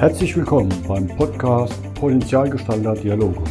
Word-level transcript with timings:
Herzlich 0.00 0.34
willkommen 0.34 0.72
beim 0.88 1.06
Podcast 1.08 1.78
Potenzialgestalter 1.92 2.94
Dialoge. 2.94 3.42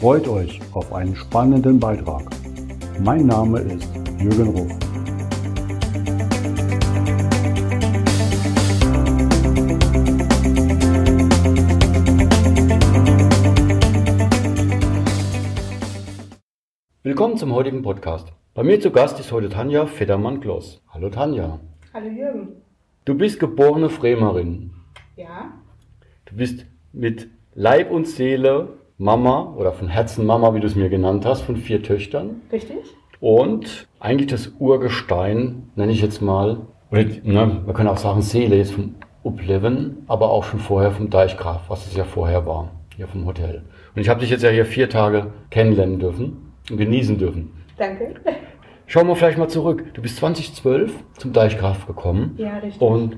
Freut 0.00 0.26
euch 0.26 0.60
auf 0.72 0.92
einen 0.92 1.14
spannenden 1.14 1.78
Beitrag. 1.78 2.24
Mein 2.98 3.26
Name 3.26 3.60
ist 3.60 3.88
Jürgen 4.18 4.48
Ruf. 4.48 4.72
Willkommen 17.04 17.36
zum 17.36 17.52
heutigen 17.52 17.82
Podcast. 17.82 18.32
Bei 18.54 18.64
mir 18.64 18.80
zu 18.80 18.90
Gast 18.90 19.20
ist 19.20 19.30
heute 19.30 19.50
Tanja 19.50 19.86
Federmann-Kloss. 19.86 20.82
Hallo 20.88 21.10
Tanja. 21.10 21.60
Hallo 21.92 22.08
Jürgen. 22.08 22.56
Du 23.04 23.14
bist 23.14 23.38
geborene 23.38 23.88
Fremerin. 23.88 24.72
Ja, 25.16 25.52
Du 26.26 26.36
bist 26.36 26.66
mit 26.92 27.28
Leib 27.54 27.90
und 27.90 28.06
Seele 28.08 28.78
Mama 28.98 29.54
oder 29.56 29.72
von 29.72 29.88
Herzen 29.88 30.24
Mama, 30.26 30.54
wie 30.54 30.60
du 30.60 30.66
es 30.66 30.74
mir 30.74 30.88
genannt 30.88 31.26
hast, 31.26 31.42
von 31.42 31.56
vier 31.56 31.82
Töchtern. 31.82 32.40
richtig? 32.50 32.78
Und 33.20 33.86
eigentlich 34.00 34.28
das 34.28 34.52
Urgestein, 34.58 35.70
nenne 35.76 35.92
ich 35.92 36.00
jetzt 36.02 36.20
mal, 36.20 36.66
oder 36.90 37.04
ne, 37.04 37.62
man 37.64 37.74
kann 37.74 37.88
auch 37.88 37.96
sagen 37.96 38.22
Seele 38.22 38.56
jetzt 38.56 38.72
vom 38.72 38.94
Upleven, 39.22 40.04
aber 40.06 40.30
auch 40.30 40.44
schon 40.44 40.60
vorher 40.60 40.90
vom 40.90 41.10
Deichgraf, 41.10 41.68
was 41.68 41.86
es 41.86 41.94
ja 41.96 42.04
vorher 42.04 42.46
war, 42.46 42.70
hier 42.96 43.06
vom 43.06 43.24
Hotel. 43.26 43.62
Und 43.94 44.00
ich 44.02 44.08
habe 44.08 44.20
dich 44.20 44.30
jetzt 44.30 44.42
ja 44.42 44.50
hier 44.50 44.66
vier 44.66 44.88
Tage 44.88 45.32
kennenlernen 45.50 45.98
dürfen 45.98 46.52
und 46.70 46.76
genießen 46.76 47.18
dürfen. 47.18 47.52
Danke. 47.78 48.14
Schauen 48.86 49.08
wir 49.08 49.16
vielleicht 49.16 49.38
mal 49.38 49.48
zurück. 49.48 49.84
Du 49.94 50.02
bist 50.02 50.16
2012 50.16 50.92
zum 51.16 51.32
Deichgraf 51.32 51.86
gekommen. 51.86 52.34
Ja, 52.36 52.58
richtig. 52.58 52.80
Und 52.82 53.16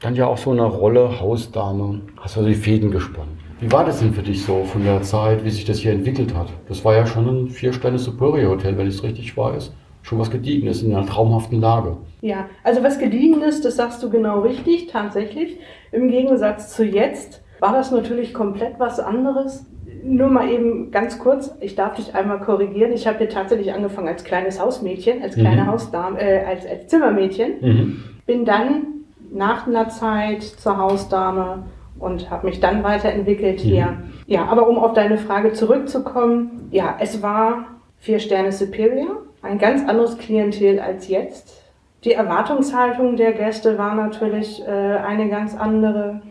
dann 0.00 0.14
ja 0.14 0.26
auch 0.26 0.38
so 0.38 0.50
eine 0.50 0.64
Rolle 0.64 1.20
Hausdame. 1.20 2.00
Hast 2.18 2.36
also 2.36 2.48
die 2.48 2.54
Fäden 2.54 2.90
gespannt. 2.90 3.28
Wie 3.60 3.70
war 3.72 3.84
das 3.84 3.98
denn 3.98 4.12
für 4.12 4.22
dich 4.22 4.44
so 4.44 4.62
von 4.64 4.84
der 4.84 5.02
Zeit, 5.02 5.44
wie 5.44 5.50
sich 5.50 5.64
das 5.64 5.78
hier 5.78 5.92
entwickelt 5.92 6.34
hat? 6.34 6.46
Das 6.68 6.84
war 6.84 6.94
ja 6.94 7.06
schon 7.06 7.26
ein 7.26 7.48
Vier-Sterne 7.48 7.98
Superior 7.98 8.52
Hotel, 8.52 8.78
wenn 8.78 8.86
ich 8.86 8.94
es 8.94 9.02
richtig 9.02 9.36
weiß. 9.36 9.72
Schon 10.02 10.18
was 10.20 10.30
Gediegenes 10.30 10.82
in 10.82 10.94
einer 10.94 11.04
traumhaften 11.04 11.60
Lage. 11.60 11.96
Ja, 12.20 12.46
also 12.62 12.82
was 12.84 12.98
gediegen 12.98 13.42
ist, 13.42 13.64
das 13.64 13.76
sagst 13.76 14.02
du 14.02 14.10
genau 14.10 14.40
richtig, 14.40 14.86
tatsächlich. 14.86 15.58
Im 15.90 16.08
Gegensatz 16.08 16.74
zu 16.74 16.84
jetzt 16.84 17.42
war 17.58 17.72
das 17.72 17.90
natürlich 17.90 18.32
komplett 18.32 18.78
was 18.78 19.00
anderes. 19.00 19.66
Nur 20.04 20.28
mal 20.28 20.48
eben 20.48 20.92
ganz 20.92 21.18
kurz, 21.18 21.52
ich 21.60 21.74
darf 21.74 21.96
dich 21.96 22.14
einmal 22.14 22.38
korrigieren. 22.40 22.92
Ich 22.92 23.08
habe 23.08 23.18
hier 23.18 23.28
tatsächlich 23.28 23.72
angefangen 23.74 24.06
als 24.06 24.22
kleines 24.22 24.60
Hausmädchen, 24.60 25.20
als 25.22 25.34
kleine 25.34 25.62
Mhm. 25.62 25.66
Hausdame, 25.66 26.20
äh, 26.20 26.44
als, 26.44 26.64
als 26.64 26.86
Zimmermädchen. 26.86 27.52
Mhm. 27.60 28.04
Bin 28.24 28.44
dann 28.44 28.86
nach 29.30 29.66
einer 29.66 29.88
Zeit 29.88 30.42
zur 30.42 30.78
Hausdame 30.78 31.64
und 31.98 32.30
habe 32.30 32.46
mich 32.46 32.60
dann 32.60 32.82
weiterentwickelt 32.82 33.60
hier. 33.60 33.98
Ja, 34.26 34.46
aber 34.46 34.68
um 34.68 34.78
auf 34.78 34.92
deine 34.92 35.18
Frage 35.18 35.52
zurückzukommen, 35.52 36.68
ja, 36.70 36.96
es 37.00 37.22
war 37.22 37.64
vier 37.98 38.18
Sterne 38.18 38.52
Superior, 38.52 39.22
ein 39.42 39.58
ganz 39.58 39.88
anderes 39.88 40.18
Klientel 40.18 40.80
als 40.80 41.08
jetzt. 41.08 41.62
Die 42.04 42.12
Erwartungshaltung 42.12 43.16
der 43.16 43.32
Gäste 43.32 43.76
war 43.78 43.94
natürlich 43.94 44.62
äh, 44.66 44.70
eine 44.70 45.28
ganz 45.28 45.56
andere. 45.56 46.22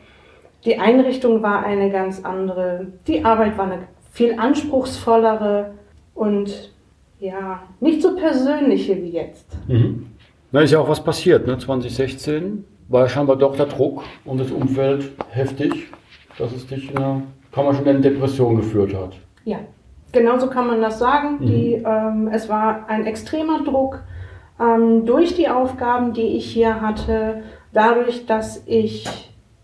Die 0.64 0.80
Einrichtung 0.80 1.44
war 1.44 1.66
eine 1.66 1.92
ganz 1.92 2.23
andere. 2.23 2.88
Die 3.08 3.26
Arbeit 3.26 3.58
war 3.58 3.66
eine 3.66 3.80
viel 4.11 4.39
anspruchsvollere 4.39 5.73
und 6.14 6.73
ja, 7.20 7.64
nicht 7.80 8.02
so 8.02 8.16
persönliche 8.16 8.95
wie 8.98 9.09
jetzt. 9.09 9.45
Mhm. 9.67 10.08
Da 10.52 10.61
ist 10.61 10.72
ja 10.72 10.80
auch 10.80 10.89
was 10.89 11.04
passiert, 11.04 11.45
ne? 11.45 11.58
2016 11.58 12.64
war 12.89 13.08
scheinbar 13.08 13.36
doch 13.36 13.55
der 13.55 13.65
Druck 13.65 14.03
und 14.25 14.39
das 14.39 14.52
Umfeld 14.52 15.11
heftig, 15.30 15.87
dass 16.37 16.53
es 16.53 16.67
dich 16.67 16.92
in 16.92 16.98
eine, 16.98 17.23
kann 17.52 17.65
man 17.65 17.75
schon 17.75 17.86
in 17.86 17.98
eine 17.98 18.02
Depression 18.02 18.58
geführt 18.58 18.93
hat. 18.93 19.17
Ja, 19.45 19.59
genauso 20.11 20.48
kann 20.48 20.67
man 20.67 20.81
das 20.81 20.99
sagen. 20.99 21.37
Mhm. 21.39 21.45
Die, 21.45 21.73
ähm, 21.73 22.30
es 22.31 22.49
war 22.49 22.86
ein 22.87 23.05
extremer 23.05 23.64
Druck 23.64 24.03
ähm, 24.59 25.05
durch 25.05 25.36
die 25.36 25.49
Aufgaben, 25.49 26.14
die 26.14 26.37
ich 26.37 26.45
hier 26.45 26.81
hatte, 26.81 27.43
dadurch, 27.73 28.26
dass 28.26 28.64
ich 28.65 29.08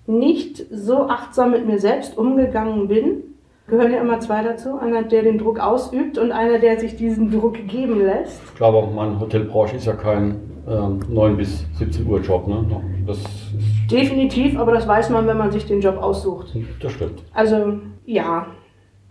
nicht 0.06 0.66
so 0.72 1.08
achtsam 1.08 1.52
mit 1.52 1.66
mir 1.66 1.80
selbst 1.80 2.18
umgegangen 2.18 2.88
bin. 2.88 3.33
Gehören 3.68 3.94
ja 3.94 4.02
immer 4.02 4.20
zwei 4.20 4.44
dazu, 4.44 4.78
einer, 4.78 5.04
der 5.04 5.24
den 5.24 5.38
Druck 5.38 5.60
ausübt 5.60 6.18
und 6.18 6.32
einer, 6.34 6.60
der 6.60 6.80
sich 6.80 6.98
diesen 6.98 7.32
Druck 7.32 7.56
geben 7.68 8.02
lässt. 8.06 8.42
Ich 8.46 8.56
glaube 8.56 8.78
auch, 8.78 8.94
meine 8.94 9.18
Hotelbranche 9.20 9.78
ist 9.78 9.86
ja 9.86 9.94
kein 9.94 10.36
ähm, 10.68 11.00
9 11.08 11.38
bis 11.38 11.66
17 11.78 12.06
Uhr 12.06 12.20
Job, 12.20 12.48
ne? 12.48 12.66
Das, 13.08 13.18
ist, 13.20 13.54
Definitiv, 13.90 14.58
aber 14.60 14.74
das 14.74 14.86
weiß 14.88 15.10
man, 15.12 15.28
wenn 15.28 15.38
man 15.38 15.52
sich 15.52 15.66
den 15.66 15.80
Job 15.80 15.98
aussucht. 15.98 16.54
das 16.82 16.92
stimmt. 16.92 17.24
Also 17.34 17.80
ja, 18.06 18.48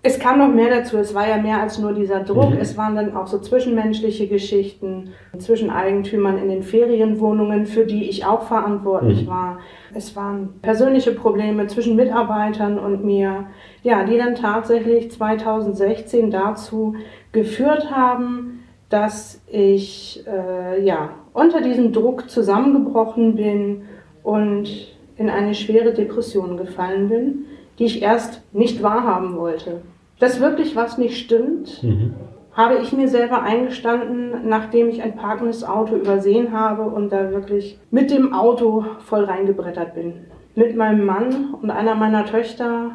es 0.02 0.18
kam 0.18 0.38
noch 0.38 0.48
mehr 0.48 0.68
dazu. 0.68 0.98
Es 0.98 1.14
war 1.14 1.26
ja 1.28 1.38
mehr 1.38 1.60
als 1.62 1.78
nur 1.78 1.92
dieser 1.94 2.20
Druck. 2.20 2.50
Mhm. 2.50 2.58
Es 2.60 2.76
waren 2.76 2.94
dann 2.96 3.16
auch 3.16 3.26
so 3.26 3.38
zwischenmenschliche 3.38 4.26
Geschichten 4.26 5.10
zwischen 5.38 5.70
Eigentümern 5.70 6.36
in 6.38 6.48
den 6.48 6.62
Ferienwohnungen, 6.62 7.64
für 7.66 7.86
die 7.86 8.08
ich 8.10 8.26
auch 8.26 8.42
verantwortlich 8.42 9.24
Mhm. 9.24 9.30
war. 9.30 9.58
Es 9.94 10.16
waren 10.16 10.54
persönliche 10.62 11.12
Probleme 11.12 11.66
zwischen 11.66 11.96
Mitarbeitern 11.96 12.78
und 12.78 13.04
mir, 13.04 13.46
ja, 13.82 14.04
die 14.04 14.16
dann 14.16 14.34
tatsächlich 14.34 15.10
2016 15.10 16.30
dazu 16.30 16.94
geführt 17.32 17.90
haben, 17.90 18.64
dass 18.88 19.40
ich 19.50 20.24
äh, 20.26 20.84
ja 20.84 21.10
unter 21.32 21.60
diesem 21.62 21.92
Druck 21.92 22.28
zusammengebrochen 22.28 23.36
bin 23.36 23.82
und 24.22 24.68
in 25.16 25.30
eine 25.30 25.54
schwere 25.54 25.92
Depression 25.92 26.56
gefallen 26.56 27.08
bin, 27.08 27.44
die 27.78 27.84
ich 27.84 28.02
erst 28.02 28.42
nicht 28.52 28.82
wahrhaben 28.82 29.36
wollte. 29.36 29.80
Dass 30.18 30.40
wirklich 30.40 30.76
was 30.76 30.98
nicht 30.98 31.18
stimmt, 31.18 31.82
Mhm. 31.82 32.14
Habe 32.54 32.76
ich 32.82 32.92
mir 32.92 33.08
selber 33.08 33.42
eingestanden, 33.42 34.48
nachdem 34.48 34.88
ich 34.88 35.02
ein 35.02 35.16
parkendes 35.16 35.64
Auto 35.64 35.96
übersehen 35.96 36.52
habe 36.52 36.82
und 36.82 37.10
da 37.10 37.30
wirklich 37.30 37.78
mit 37.90 38.10
dem 38.10 38.34
Auto 38.34 38.84
voll 39.00 39.24
reingebrettert 39.24 39.94
bin. 39.94 40.14
Mit 40.54 40.76
meinem 40.76 41.06
Mann 41.06 41.54
und 41.60 41.70
einer 41.70 41.94
meiner 41.94 42.26
Töchter 42.26 42.90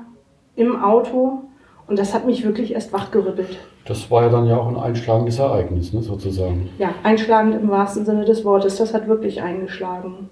im 0.56 0.82
Auto 0.82 1.44
und 1.88 1.98
das 1.98 2.14
hat 2.14 2.26
mich 2.26 2.44
wirklich 2.46 2.74
erst 2.74 2.94
wachgerüttelt. 2.94 3.58
Das 3.86 4.12
war 4.12 4.24
ja 4.24 4.30
dann 4.30 4.46
ja 4.46 4.58
auch 4.58 4.68
ein 4.68 4.76
einschlagendes 4.78 5.40
Ereignis, 5.40 5.94
ne, 5.94 6.02
sozusagen. 6.02 6.70
Ja, 6.78 6.90
einschlagend 7.04 7.56
im 7.56 7.70
wahrsten 7.70 8.06
Sinne 8.06 8.26
des 8.26 8.44
Wortes. 8.44 8.76
Das 8.78 8.94
hat 8.94 9.08
wirklich 9.08 9.42
eingeschlagen. 9.42 10.30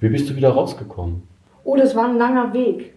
Wie 0.00 0.08
bist 0.08 0.28
du 0.28 0.34
wieder 0.34 0.50
rausgekommen? 0.50 1.22
Oh, 1.64 1.76
das 1.76 1.94
war 1.94 2.08
ein 2.08 2.18
langer 2.18 2.52
Weg. 2.52 2.94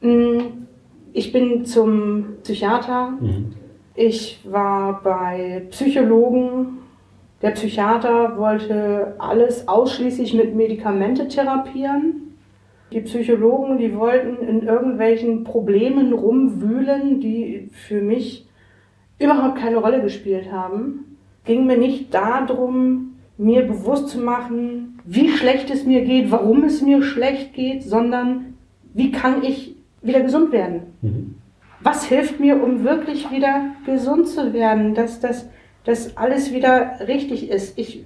Mm, 0.00 0.64
Ich 1.12 1.32
bin 1.32 1.64
zum 1.64 2.36
Psychiater. 2.42 3.12
Mhm. 3.20 3.54
Ich 4.02 4.40
war 4.44 5.02
bei 5.02 5.66
Psychologen. 5.68 6.78
Der 7.42 7.50
Psychiater 7.50 8.38
wollte 8.38 9.14
alles 9.18 9.68
ausschließlich 9.68 10.32
mit 10.32 10.56
Medikamente 10.56 11.28
therapieren. 11.28 12.34
Die 12.92 13.02
Psychologen, 13.02 13.76
die 13.76 13.94
wollten 13.94 14.42
in 14.42 14.62
irgendwelchen 14.62 15.44
Problemen 15.44 16.14
rumwühlen, 16.14 17.20
die 17.20 17.68
für 17.72 18.00
mich 18.00 18.48
überhaupt 19.18 19.58
keine 19.58 19.76
Rolle 19.76 20.00
gespielt 20.00 20.50
haben. 20.50 21.18
Ging 21.44 21.66
mir 21.66 21.76
nicht 21.76 22.14
darum, 22.14 23.16
mir 23.36 23.66
bewusst 23.66 24.08
zu 24.08 24.18
machen, 24.18 24.98
wie 25.04 25.28
schlecht 25.28 25.68
es 25.68 25.84
mir 25.84 26.06
geht, 26.06 26.30
warum 26.30 26.64
es 26.64 26.80
mir 26.80 27.02
schlecht 27.02 27.52
geht, 27.52 27.82
sondern 27.82 28.54
wie 28.94 29.12
kann 29.12 29.44
ich 29.44 29.76
wieder 30.00 30.20
gesund 30.20 30.52
werden? 30.52 30.84
Mhm. 31.02 31.34
Was 31.82 32.04
hilft 32.04 32.40
mir, 32.40 32.62
um 32.62 32.84
wirklich 32.84 33.30
wieder 33.30 33.66
gesund 33.86 34.28
zu 34.28 34.52
werden, 34.52 34.94
dass 34.94 35.20
das 35.20 35.48
dass 35.84 36.14
alles 36.16 36.52
wieder 36.52 37.00
richtig 37.08 37.48
ist? 37.48 37.78
Ich, 37.78 38.04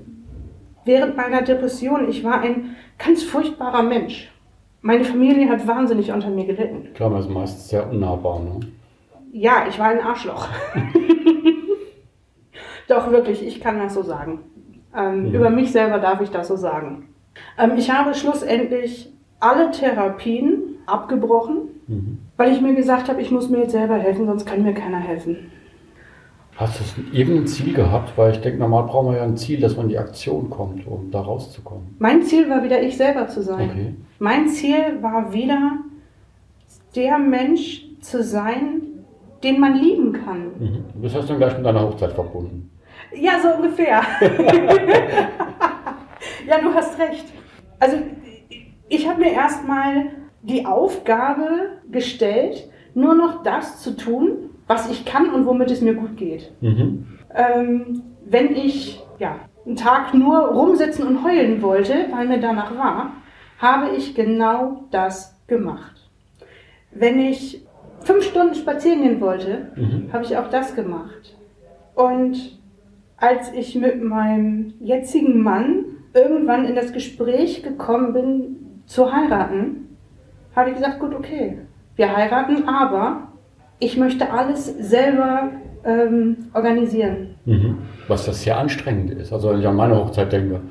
während 0.85 1.17
meiner 1.17 1.43
Depression, 1.43 2.09
ich 2.09 2.23
war 2.23 2.41
ein 2.41 2.77
ganz 2.99 3.25
furchtbarer 3.25 3.83
Mensch. 3.83 4.31
Meine 4.81 5.05
Familie 5.05 5.49
hat 5.49 5.67
wahnsinnig 5.67 6.13
unter 6.13 6.29
mir 6.31 6.45
gelitten. 6.45 6.89
Klar, 6.95 7.11
man 7.11 7.21
ist 7.21 7.31
meistens 7.31 7.69
sehr 7.69 7.91
unnahbar, 7.91 8.39
ne? 8.41 8.61
Ja, 9.33 9.65
ich 9.69 9.79
war 9.79 9.89
ein 9.89 10.01
Arschloch. 10.01 10.47
Doch, 12.89 13.11
wirklich, 13.11 13.45
ich 13.45 13.61
kann 13.61 13.79
das 13.79 13.95
so 13.95 14.03
sagen. 14.03 14.41
Ähm, 14.97 15.29
Mhm. 15.31 15.35
Über 15.35 15.51
mich 15.51 15.73
selber 15.73 15.99
darf 15.99 16.21
ich 16.21 16.31
das 16.31 16.47
so 16.49 16.57
sagen. 16.57 17.09
Ähm, 17.59 17.73
ich 17.77 17.91
habe 17.91 18.15
schlussendlich 18.15 19.11
alle 19.41 19.71
Therapien 19.73 20.77
abgebrochen, 20.87 21.57
Mhm. 21.87 22.19
Weil 22.37 22.53
ich 22.53 22.61
mir 22.61 22.75
gesagt 22.75 23.09
habe, 23.09 23.21
ich 23.21 23.31
muss 23.31 23.49
mir 23.49 23.59
jetzt 23.61 23.73
selber 23.73 23.97
helfen, 23.97 24.27
sonst 24.27 24.45
kann 24.47 24.63
mir 24.63 24.75
keiner 24.75 25.01
helfen. 25.01 25.51
Hast 26.57 26.81
du 26.81 26.85
irgendein 27.17 27.49
Ziel 27.49 27.75
gehabt? 27.75 28.17
Weil 28.17 28.33
ich 28.33 28.41
denke, 28.41 28.61
normal 28.61 28.85
brauchen 28.85 29.11
wir 29.11 29.19
ja 29.19 29.25
ein 29.25 29.37
Ziel, 29.37 29.61
dass 29.61 29.77
man 29.77 29.87
in 29.87 29.91
die 29.91 29.99
Aktion 29.99 30.51
kommt, 30.51 30.87
um 30.87 31.11
da 31.11 31.21
rauszukommen. 31.21 31.97
Mein 31.99 32.23
Ziel 32.23 32.49
war 32.49 32.63
wieder, 32.63 32.81
ich 32.81 32.97
selber 32.97 33.27
zu 33.27 33.43
sein. 33.43 33.71
Okay. 33.71 33.95
Mein 34.21 34.49
Ziel 34.49 35.03
war 35.03 35.33
wieder, 35.33 35.79
der 36.95 37.19
Mensch 37.19 37.85
zu 38.01 38.23
sein, 38.23 38.83
den 39.43 39.59
man 39.59 39.75
lieben 39.75 40.13
kann. 40.13 40.45
Mhm. 40.59 40.85
Das 41.03 41.15
hast 41.15 41.25
du 41.25 41.33
dann 41.33 41.39
gleich 41.39 41.57
mit 41.57 41.67
deiner 41.67 41.83
Hochzeit 41.83 42.13
verbunden. 42.13 42.71
Ja, 43.13 43.33
so 43.43 43.49
ungefähr. 43.57 44.01
ja, 46.47 46.61
du 46.61 46.73
hast 46.73 46.97
recht. 46.99 47.27
Also 47.81 47.97
ich 48.89 49.09
habe 49.09 49.21
mir 49.21 49.33
erstmal 49.33 50.07
die 50.45 50.67
Aufgabe 50.67 51.47
gestellt, 51.91 52.69
nur 52.95 53.15
noch 53.15 53.43
das 53.43 53.81
zu 53.83 53.97
tun, 53.97 54.51
was 54.67 54.91
ich 54.91 55.05
kann 55.05 55.31
und 55.31 55.47
womit 55.47 55.71
es 55.71 55.81
mir 55.81 55.95
gut 55.95 56.17
geht. 56.17 56.53
Mhm. 56.61 57.07
Ähm, 57.35 58.03
wenn 58.27 58.55
ich 58.55 59.03
ja, 59.19 59.37
einen 59.67 59.77
Tag 59.77 60.15
nur 60.15 60.39
rumsitzen 60.39 61.07
und 61.07 61.25
heulen 61.25 61.61
wollte, 61.63 62.07
weil 62.11 62.29
mir 62.29 62.41
danach 62.41 62.77
war, 62.77 63.13
habe 63.59 63.95
ich 63.97 64.15
genau 64.15 64.85
das 64.91 65.37
gemacht. 65.47 66.09
Wenn 66.93 67.19
ich 67.19 67.65
fünf 68.01 68.25
Stunden 68.25 68.55
spazieren 68.55 69.03
gehen 69.03 69.21
wollte, 69.21 69.69
Mhm. 69.77 70.13
habe 70.13 70.25
ich 70.25 70.37
auch 70.37 70.49
das 70.51 70.75
gemacht. 70.75 71.37
Und 71.95 72.59
als 73.17 73.53
ich 73.53 73.75
mit 73.77 74.03
meinem 74.03 74.75
jetzigen 74.81 75.43
Mann 75.43 75.85
irgendwann 76.13 76.67
in 76.67 76.75
das 76.75 76.93
Gespräch 76.93 77.63
gekommen 77.63 78.13
bin, 78.13 78.57
zu 78.87 79.13
heiraten, 79.13 79.84
habe 80.57 80.71
ich 80.71 80.77
gesagt, 80.77 81.01
gut, 81.01 81.15
okay, 81.15 81.59
wir 81.97 82.17
heiraten, 82.17 82.69
aber 82.69 83.29
ich 83.79 83.97
möchte 83.97 84.33
alles 84.33 84.67
selber 84.67 85.51
ähm, 85.85 86.49
organisieren. 86.55 87.35
Mhm. 87.45 87.79
Was 88.09 88.27
das 88.27 88.43
sehr 88.43 88.59
anstrengend 88.59 89.11
ist. 89.13 89.33
Also 89.33 89.51
wenn 89.51 89.61
ich 89.61 89.67
an 89.67 89.77
meine 89.77 89.97
Hochzeit 89.97 90.33
denke. 90.33 90.61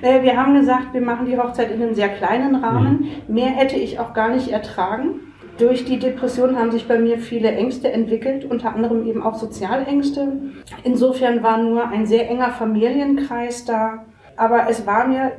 Wir 0.00 0.36
haben 0.36 0.54
gesagt, 0.54 0.92
wir 0.92 1.00
machen 1.00 1.26
die 1.26 1.38
Hochzeit 1.38 1.70
in 1.70 1.82
einem 1.82 1.94
sehr 1.94 2.08
kleinen 2.08 2.56
Rahmen. 2.56 3.08
Mehr 3.26 3.48
hätte 3.48 3.76
ich 3.76 3.98
auch 3.98 4.12
gar 4.12 4.28
nicht 4.28 4.48
ertragen. 4.48 5.20
Durch 5.58 5.84
die 5.84 5.98
Depression 5.98 6.58
haben 6.58 6.72
sich 6.72 6.88
bei 6.88 6.98
mir 6.98 7.18
viele 7.18 7.52
Ängste 7.52 7.90
entwickelt, 7.90 8.44
unter 8.44 8.74
anderem 8.74 9.06
eben 9.06 9.22
auch 9.22 9.34
Sozialängste. 9.34 10.32
Insofern 10.82 11.42
war 11.42 11.58
nur 11.58 11.88
ein 11.88 12.04
sehr 12.04 12.28
enger 12.28 12.50
Familienkreis 12.50 13.64
da. 13.64 14.04
Aber 14.36 14.68
es 14.68 14.86
war 14.86 15.06
mir 15.06 15.32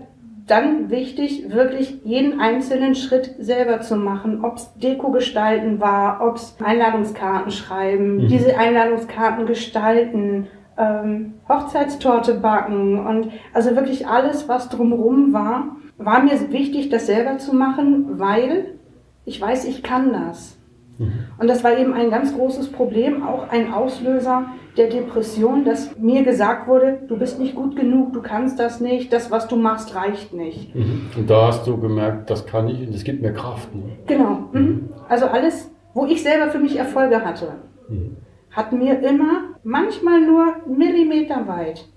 dann 0.47 0.89
wichtig, 0.91 1.51
wirklich 1.51 2.01
jeden 2.03 2.39
einzelnen 2.39 2.93
Schritt 2.95 3.35
selber 3.39 3.81
zu 3.81 3.95
machen. 3.95 4.43
Ob 4.45 4.57
es 4.57 4.73
Deko 4.75 5.11
gestalten 5.11 5.79
war, 5.79 6.21
ob 6.21 6.35
es 6.35 6.55
Einladungskarten 6.63 7.51
schreiben, 7.51 8.17
Mhm. 8.17 8.27
diese 8.27 8.57
Einladungskarten 8.57 9.45
gestalten, 9.47 10.47
ähm, 10.77 11.35
Hochzeitstorte 11.49 12.35
backen 12.35 13.05
und 13.05 13.31
also 13.53 13.75
wirklich 13.75 14.07
alles, 14.07 14.47
was 14.47 14.69
drumherum 14.69 15.33
war, 15.33 15.77
war 15.97 16.21
mir 16.21 16.51
wichtig, 16.51 16.89
das 16.89 17.05
selber 17.07 17.37
zu 17.37 17.55
machen, 17.55 18.19
weil 18.19 18.75
ich 19.23 19.39
weiß, 19.41 19.65
ich 19.65 19.81
kann 19.81 20.11
das. 20.13 20.54
Und 20.97 21.47
das 21.47 21.63
war 21.63 21.77
eben 21.77 21.93
ein 21.93 22.09
ganz 22.09 22.33
großes 22.33 22.71
Problem, 22.71 23.23
auch 23.23 23.49
ein 23.49 23.73
Auslöser 23.73 24.45
der 24.77 24.87
Depression, 24.89 25.65
dass 25.65 25.97
mir 25.97 26.23
gesagt 26.23 26.67
wurde, 26.67 26.99
du 27.07 27.17
bist 27.17 27.39
nicht 27.39 27.55
gut 27.55 27.75
genug, 27.75 28.13
du 28.13 28.21
kannst 28.21 28.59
das 28.59 28.79
nicht, 28.79 29.11
das, 29.11 29.31
was 29.31 29.47
du 29.47 29.55
machst, 29.55 29.95
reicht 29.95 30.33
nicht. 30.33 30.73
Mhm. 30.75 31.07
Und 31.17 31.29
da 31.29 31.47
hast 31.47 31.65
du 31.67 31.77
gemerkt, 31.77 32.29
das 32.29 32.45
kann 32.45 32.67
ich 32.69 32.79
und 32.85 32.93
das 32.93 33.03
gibt 33.03 33.21
mir 33.21 33.33
Kraft. 33.33 33.73
Ne? 33.75 33.83
Genau. 34.07 34.49
Mhm. 34.53 34.89
Also 35.09 35.25
alles, 35.25 35.69
wo 35.93 36.05
ich 36.05 36.23
selber 36.23 36.49
für 36.51 36.59
mich 36.59 36.77
Erfolge 36.77 37.23
hatte, 37.23 37.53
Mhm. 37.87 38.17
hat 38.51 38.71
mir 38.71 38.99
immer, 39.01 39.43
manchmal 39.63 40.21
nur 40.21 40.45
Millimeter 40.67 41.47
weit, 41.47 41.87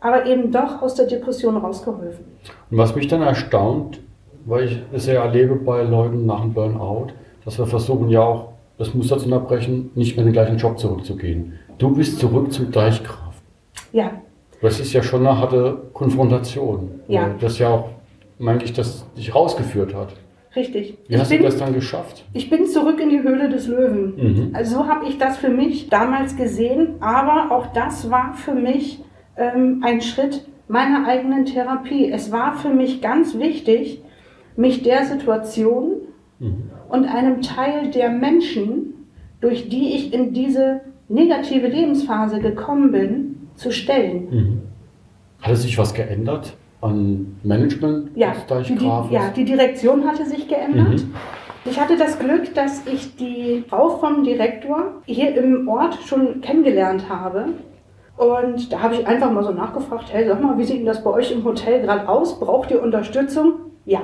aber 0.00 0.26
eben 0.26 0.50
doch 0.50 0.82
aus 0.82 0.94
der 0.94 1.06
Depression 1.06 1.56
rausgeholfen. 1.56 2.24
Und 2.70 2.78
was 2.78 2.94
mich 2.96 3.06
dann 3.08 3.22
erstaunt, 3.22 4.00
weil 4.46 4.64
ich 4.64 4.82
es 4.92 5.06
ja 5.06 5.22
erlebe 5.24 5.54
bei 5.56 5.82
Leuten 5.82 6.26
nach 6.26 6.40
dem 6.42 6.52
Burnout, 6.52 7.08
dass 7.44 7.58
wir 7.58 7.66
versuchen 7.66 8.08
ja 8.08 8.22
auch, 8.22 8.48
das 8.78 8.92
Muster 8.92 9.18
zu 9.18 9.26
unterbrechen, 9.26 9.90
nicht 9.94 10.16
mehr 10.16 10.26
in 10.26 10.32
den 10.32 10.32
gleichen 10.32 10.56
Job 10.58 10.78
zurückzugehen. 10.80 11.52
Du 11.78 11.94
bist 11.94 12.18
zurück 12.18 12.52
zum 12.52 12.72
Deichgraf. 12.72 13.34
Ja, 13.92 14.10
Das 14.60 14.80
ist 14.80 14.92
ja 14.92 15.02
schon 15.02 15.24
eine 15.26 15.38
harte 15.38 15.76
Konfrontation. 15.92 16.90
Ja. 17.06 17.30
Das 17.40 17.58
ja 17.60 17.68
auch, 17.68 17.90
meine 18.38 18.64
ich, 18.64 18.72
das 18.72 19.06
dich 19.16 19.32
rausgeführt 19.34 19.94
hat. 19.94 20.14
richtig. 20.56 20.98
Wie 21.06 21.16
hast 21.18 21.30
ich, 21.30 21.38
du 21.38 21.44
bin, 21.44 21.52
das 21.52 21.60
dann 21.60 21.72
geschafft? 21.74 22.24
ich 22.32 22.50
bin 22.50 22.66
zurück 22.66 22.98
in 23.00 23.10
die 23.10 23.22
Höhle 23.22 23.48
des 23.48 23.68
Löwen. 23.68 24.14
Mhm. 24.16 24.50
Also 24.54 24.76
so 24.78 24.86
habe 24.88 25.06
ich 25.06 25.18
das 25.18 25.36
für 25.36 25.50
mich 25.50 25.88
damals 25.88 26.36
gesehen, 26.36 26.94
aber 27.00 27.54
auch 27.54 27.68
das 27.72 28.10
war 28.10 28.34
für 28.34 28.54
mich 28.54 29.00
ähm, 29.36 29.82
ein 29.84 30.00
Schritt 30.00 30.46
meiner 30.66 31.06
eigenen 31.06 31.44
Therapie. 31.44 32.10
Es 32.10 32.32
war 32.32 32.54
für 32.54 32.70
mich 32.70 33.00
ganz 33.00 33.38
wichtig, 33.38 34.02
mich 34.56 34.82
der 34.82 35.04
Situation 35.04 35.92
Mhm. 36.40 36.70
Und 36.88 37.04
einem 37.04 37.42
Teil 37.42 37.90
der 37.90 38.10
Menschen, 38.10 39.08
durch 39.40 39.68
die 39.68 39.94
ich 39.94 40.12
in 40.12 40.32
diese 40.32 40.80
negative 41.08 41.66
Lebensphase 41.66 42.40
gekommen 42.40 42.92
bin, 42.92 43.48
zu 43.56 43.70
stellen. 43.70 44.28
Mhm. 44.30 44.62
Hat 45.42 45.52
es 45.52 45.62
sich 45.62 45.76
was 45.78 45.94
geändert 45.94 46.56
an 46.80 47.36
Management 47.42 48.10
Ja, 48.14 48.32
die, 48.68 49.14
ja, 49.14 49.30
die 49.34 49.44
Direktion 49.44 50.06
hatte 50.06 50.26
sich 50.26 50.48
geändert. 50.48 51.00
Mhm. 51.00 51.14
Ich 51.66 51.80
hatte 51.80 51.96
das 51.96 52.18
Glück, 52.18 52.54
dass 52.54 52.86
ich 52.86 53.16
die 53.16 53.64
Frau 53.68 53.96
vom 53.98 54.22
Direktor 54.22 55.00
hier 55.06 55.34
im 55.36 55.66
Ort 55.66 55.98
schon 56.04 56.42
kennengelernt 56.42 57.08
habe. 57.08 57.46
Und 58.16 58.70
da 58.70 58.82
habe 58.82 58.96
ich 58.96 59.06
einfach 59.06 59.30
mal 59.30 59.42
so 59.42 59.50
nachgefragt, 59.50 60.12
hey, 60.12 60.26
sag 60.26 60.42
mal, 60.42 60.58
wie 60.58 60.64
sieht 60.64 60.78
denn 60.78 60.86
das 60.86 61.02
bei 61.02 61.10
euch 61.10 61.32
im 61.32 61.42
Hotel 61.42 61.80
gerade 61.80 62.06
aus? 62.08 62.38
Braucht 62.38 62.70
ihr 62.70 62.82
Unterstützung? 62.82 63.54
Ja. 63.86 64.00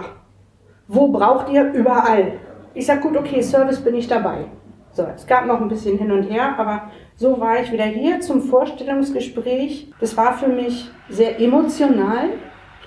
Wo 0.89 1.09
braucht 1.09 1.51
ihr? 1.51 1.71
Überall. 1.73 2.33
Ich 2.75 2.87
sag, 2.87 3.01
gut, 3.03 3.17
okay, 3.17 3.43
Service 3.43 3.81
bin 3.81 3.95
ich 3.95 4.09
dabei. 4.09 4.45
So, 4.93 5.07
es 5.15 5.27
gab 5.27 5.47
noch 5.47 5.61
ein 5.61 5.69
bisschen 5.69 5.99
hin 5.99 6.11
und 6.11 6.25
her, 6.25 6.59
aber 6.59 6.91
so 7.17 7.41
war 7.41 7.61
ich 7.61 7.73
wieder 7.73 7.85
hier 7.85 8.21
zum 8.21 8.43
Vorstellungsgespräch. 8.43 9.93
Das 10.01 10.17
war 10.17 10.35
für 10.35 10.49
mich 10.49 10.91
sehr 11.09 11.41
emotional 11.41 12.31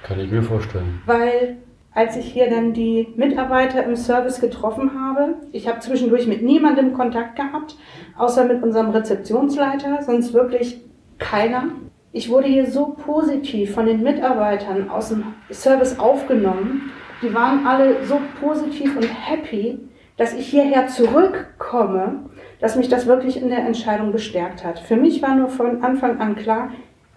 Kann 0.03 0.19
ich 0.19 0.29
mir 0.29 0.43
vorstellen. 0.43 1.01
weil 1.05 1.57
als 1.95 2.17
ich 2.17 2.25
hier 2.25 2.49
dann 2.49 2.73
die 2.73 3.13
Mitarbeiter 3.15 3.83
im 3.83 3.95
Service 3.95 4.41
getroffen 4.41 4.91
habe, 4.99 5.35
ich 5.51 5.67
habe 5.67 5.79
zwischendurch 5.79 6.27
mit 6.27 6.41
niemandem 6.41 6.93
Kontakt 6.93 7.35
gehabt, 7.35 7.75
außer 8.17 8.45
mit 8.45 8.63
unserem 8.63 8.89
Rezeptionsleiter, 8.89 10.01
sonst 10.01 10.33
wirklich 10.33 10.81
keiner. 11.19 11.65
Ich 12.11 12.29
wurde 12.29 12.47
hier 12.47 12.69
so 12.69 12.95
positiv 13.05 13.73
von 13.75 13.85
den 13.85 14.01
Mitarbeitern 14.03 14.89
aus 14.89 15.09
dem 15.09 15.23
Service 15.51 15.99
aufgenommen. 15.99 16.91
Die 17.23 17.33
waren 17.33 17.65
alle 17.65 18.03
so 18.05 18.19
positiv 18.41 18.97
und 18.97 19.05
happy, 19.05 19.79
dass 20.17 20.33
ich 20.33 20.47
hierher 20.47 20.87
zurückkomme, 20.87 22.25
dass 22.59 22.75
mich 22.75 22.89
das 22.89 23.07
wirklich 23.07 23.41
in 23.41 23.49
der 23.49 23.65
Entscheidung 23.65 24.11
bestärkt 24.11 24.63
hat. 24.63 24.79
Für 24.79 24.97
mich 24.97 25.21
war 25.21 25.35
nur 25.35 25.47
von 25.47 25.83
Anfang 25.83 26.19
an 26.19 26.35
klar, 26.35 26.71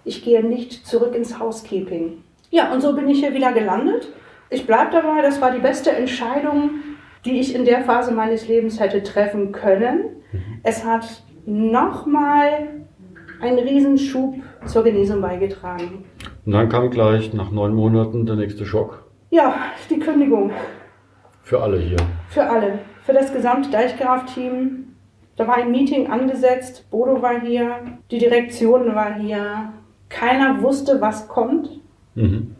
ich 0.04 0.24
gehe 0.24 0.46
nicht 0.46 0.86
zurück 0.86 1.14
ins 1.14 1.40
Housekeeping. 1.40 2.22
Ja, 2.50 2.72
und 2.72 2.80
so 2.80 2.94
bin 2.94 3.08
ich 3.08 3.18
hier 3.18 3.34
wieder 3.34 3.52
gelandet. 3.52 4.08
Ich 4.48 4.66
bleibe 4.66 4.92
dabei, 4.92 5.22
das 5.22 5.40
war 5.40 5.50
die 5.50 5.58
beste 5.58 5.90
Entscheidung, 5.90 6.70
die 7.24 7.40
ich 7.40 7.54
in 7.54 7.64
der 7.64 7.82
Phase 7.82 8.12
meines 8.12 8.46
Lebens 8.46 8.78
hätte 8.78 9.02
treffen 9.02 9.50
können. 9.50 10.22
Es 10.62 10.84
hat 10.84 11.24
nochmal 11.44 12.68
einen 13.40 13.58
Riesenschub 13.58 14.36
zur 14.66 14.84
Genesung 14.84 15.20
beigetragen. 15.20 16.04
Und 16.44 16.52
dann 16.52 16.68
kam 16.68 16.90
gleich 16.90 17.34
nach 17.34 17.50
neun 17.50 17.74
Monaten 17.74 18.24
der 18.24 18.36
nächste 18.36 18.64
Schock. 18.64 19.05
Ja, 19.30 19.54
die 19.90 19.98
Kündigung 19.98 20.50
Für 21.42 21.60
alle 21.62 21.78
hier. 21.78 21.98
für 22.28 22.44
alle, 22.48 22.78
für 23.02 23.12
das 23.12 23.32
gesamte 23.32 23.70
Deichgraf-Team. 23.70 24.94
Da 25.36 25.46
war 25.46 25.56
ein 25.56 25.70
Meeting 25.70 26.08
angesetzt, 26.10 26.90
Bodo 26.90 27.20
war 27.20 27.40
hier, 27.40 27.76
die 28.10 28.18
Direktion 28.18 28.94
war 28.94 29.14
hier. 29.14 29.72
Keiner 30.08 30.62
wusste, 30.62 31.00
was 31.00 31.28
kommt. 31.28 31.68
Mhm. 32.14 32.54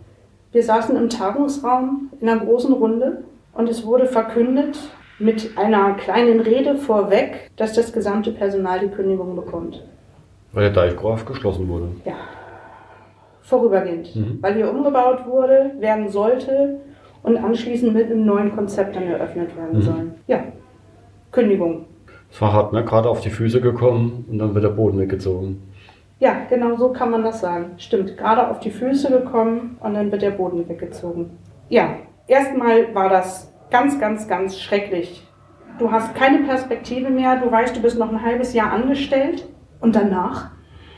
Wir 0.52 0.62
saßen 0.62 0.96
im 0.96 1.08
Tagungsraum 1.08 2.10
in 2.20 2.28
einer 2.28 2.44
großen 2.44 2.72
Runde 2.72 3.24
und 3.54 3.68
es 3.68 3.84
wurde 3.86 4.06
verkündet 4.06 4.78
mit 5.18 5.56
einer 5.56 5.94
kleinen 5.94 6.40
Rede 6.40 6.76
vorweg, 6.76 7.50
dass 7.56 7.72
das 7.72 7.92
gesamte 7.92 8.32
Personal 8.32 8.80
die 8.80 8.88
Kündigung 8.88 9.34
bekommt. 9.36 9.82
Weil 10.52 10.64
der 10.64 10.72
Deichgraf 10.72 11.24
geschlossen 11.24 11.68
wurde. 11.68 11.88
Ja. 12.04 12.14
Vorübergehend. 13.46 14.14
Mhm. 14.16 14.38
Weil 14.40 14.54
hier 14.54 14.68
umgebaut 14.68 15.24
wurde, 15.26 15.70
werden 15.78 16.08
sollte 16.08 16.80
und 17.22 17.36
anschließend 17.36 17.94
mit 17.94 18.06
einem 18.10 18.26
neuen 18.26 18.54
Konzept 18.54 18.96
dann 18.96 19.04
eröffnet 19.04 19.56
werden 19.56 19.78
Mhm. 19.78 19.82
soll. 19.82 20.06
Ja. 20.26 20.40
Kündigung. 21.30 21.84
Es 22.30 22.40
war 22.40 22.52
hart, 22.52 22.72
ne? 22.72 22.84
Gerade 22.84 23.08
auf 23.08 23.20
die 23.20 23.30
Füße 23.30 23.60
gekommen 23.60 24.24
und 24.28 24.38
dann 24.38 24.52
wird 24.54 24.64
der 24.64 24.70
Boden 24.70 24.98
weggezogen. 24.98 25.62
Ja, 26.18 26.32
genau 26.50 26.76
so 26.76 26.88
kann 26.92 27.10
man 27.12 27.22
das 27.22 27.40
sagen. 27.40 27.72
Stimmt, 27.76 28.16
gerade 28.16 28.48
auf 28.50 28.58
die 28.58 28.70
Füße 28.70 29.10
gekommen 29.10 29.76
und 29.80 29.94
dann 29.94 30.10
wird 30.10 30.22
der 30.22 30.30
Boden 30.32 30.68
weggezogen. 30.68 31.30
Ja, 31.68 31.90
erstmal 32.26 32.92
war 32.94 33.08
das 33.10 33.52
ganz, 33.70 34.00
ganz, 34.00 34.26
ganz 34.26 34.58
schrecklich. 34.58 35.24
Du 35.78 35.92
hast 35.92 36.14
keine 36.16 36.38
Perspektive 36.38 37.10
mehr, 37.10 37.36
du 37.38 37.50
weißt, 37.52 37.76
du 37.76 37.82
bist 37.82 37.96
noch 37.98 38.10
ein 38.10 38.22
halbes 38.24 38.54
Jahr 38.54 38.72
angestellt 38.72 39.46
und 39.80 39.94
danach? 39.94 40.50